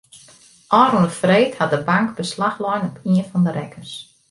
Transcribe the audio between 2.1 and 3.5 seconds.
beslach lein op ien fan